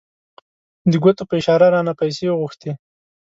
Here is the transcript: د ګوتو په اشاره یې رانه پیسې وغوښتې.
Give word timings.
د 0.91 0.93
ګوتو 1.03 1.23
په 1.29 1.33
اشاره 1.39 1.65
یې 1.67 1.71
رانه 1.73 1.93
پیسې 1.99 2.25
وغوښتې. 2.29 2.71